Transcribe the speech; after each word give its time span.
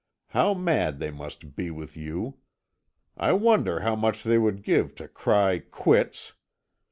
How 0.29 0.55
mad 0.55 0.97
they 0.97 1.11
must 1.11 1.55
be 1.55 1.69
with 1.69 1.95
you! 1.95 2.39
I 3.17 3.33
wonder 3.33 3.81
how 3.81 3.95
much 3.95 4.23
they 4.23 4.39
would 4.39 4.63
give 4.63 4.95
to 4.95 5.07
cry 5.07 5.59
Quits! 5.59 6.33